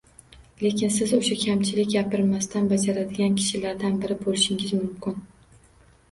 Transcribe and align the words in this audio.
Lekin 0.61 0.91
siz 0.93 1.11
o’sha 1.17 1.35
kamchilik 1.41 1.91
gapirmasdan 1.91 2.69
bajaradigan 2.71 3.35
kishilardan 3.41 3.99
biri 4.05 4.17
bo’lishingiz 4.23 4.73
mumkin 4.79 5.21